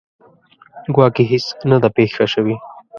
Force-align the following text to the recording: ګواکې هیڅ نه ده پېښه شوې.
ګواکې 0.93 1.23
هیڅ 1.31 1.45
نه 1.69 1.77
ده 1.81 1.89
پېښه 1.97 2.25
شوې. 2.33 2.55